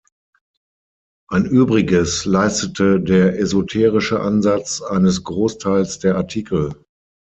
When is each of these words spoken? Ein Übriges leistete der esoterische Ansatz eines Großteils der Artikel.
Ein 1.29 1.45
Übriges 1.45 2.25
leistete 2.25 2.99
der 2.99 3.37
esoterische 3.37 4.19
Ansatz 4.19 4.81
eines 4.81 5.23
Großteils 5.23 5.99
der 5.99 6.15
Artikel. 6.15 6.73